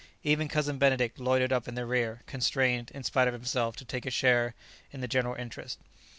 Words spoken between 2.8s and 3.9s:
in spite of himself, to